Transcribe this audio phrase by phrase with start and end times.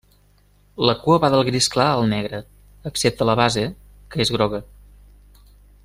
[0.89, 2.39] La cua va del gris clar al negre,
[2.91, 3.67] excepte la base,
[4.15, 4.63] que és groga.